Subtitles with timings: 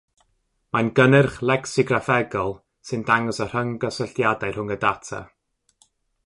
[0.75, 2.55] Mae'n gynnyrch lecsigraffegol
[2.91, 5.21] sy'n dangos y rhyng-gysylltiadau rhwng y data.